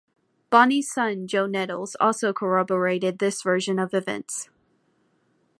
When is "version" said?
3.43-3.77